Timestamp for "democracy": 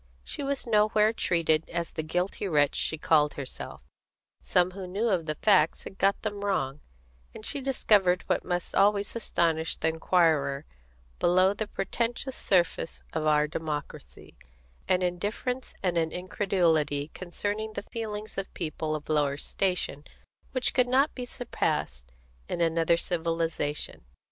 13.47-14.35